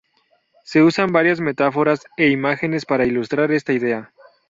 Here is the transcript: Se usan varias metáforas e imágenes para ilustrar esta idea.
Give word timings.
Se 0.63 0.81
usan 0.81 1.11
varias 1.11 1.39
metáforas 1.39 2.07
e 2.17 2.29
imágenes 2.29 2.87
para 2.87 3.05
ilustrar 3.05 3.51
esta 3.51 3.71
idea. 3.71 4.11